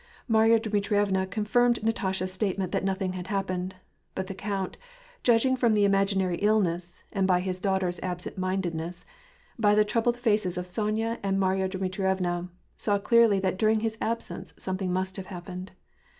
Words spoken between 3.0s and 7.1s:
ing had happened, but the count, judging from the imaginary illness,